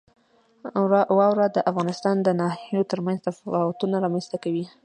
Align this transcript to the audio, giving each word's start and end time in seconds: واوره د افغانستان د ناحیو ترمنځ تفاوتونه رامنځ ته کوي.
واوره 1.17 1.45
د 1.51 1.57
افغانستان 1.71 2.15
د 2.21 2.27
ناحیو 2.41 2.89
ترمنځ 2.91 3.17
تفاوتونه 3.27 3.95
رامنځ 4.05 4.25
ته 4.31 4.37
کوي. 4.43 4.65